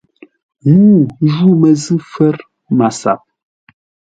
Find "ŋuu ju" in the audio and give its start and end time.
0.71-1.47